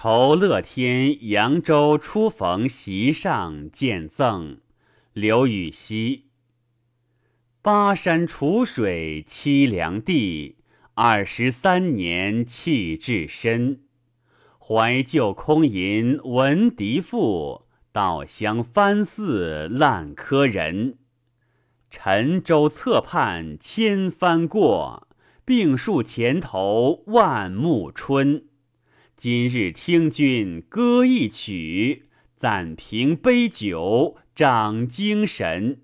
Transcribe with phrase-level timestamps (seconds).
[0.00, 4.58] 酬乐天扬州初逢席上见赠，
[5.12, 6.26] 刘禹锡。
[7.62, 10.58] 巴山楚水凄凉地，
[10.94, 13.80] 二十三年弃置身。
[14.60, 20.98] 怀旧空吟闻笛赋，稻香翻似烂柯人。
[21.90, 25.08] 沉舟侧畔千帆过，
[25.44, 28.44] 病树前头万木春。
[29.20, 32.04] 今日听君歌一曲，
[32.38, 35.80] 暂凭杯酒长精神。